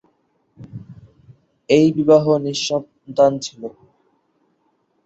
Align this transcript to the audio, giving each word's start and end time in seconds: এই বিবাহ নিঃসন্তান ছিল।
এই 1.69 1.87
বিবাহ 1.97 2.25
নিঃসন্তান 2.45 3.31
ছিল। 3.39 3.61